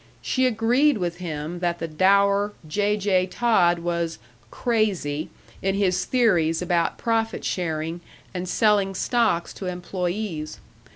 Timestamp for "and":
8.33-8.49